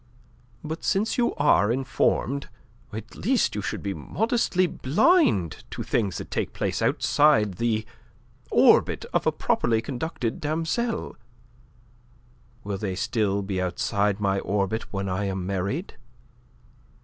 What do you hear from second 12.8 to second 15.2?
still be outside my orbit when